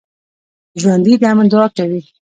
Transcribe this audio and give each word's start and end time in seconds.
ژوندي 0.81 1.13
د 1.21 1.23
امن 1.31 1.47
دعا 1.51 1.67
کوي 1.77 2.01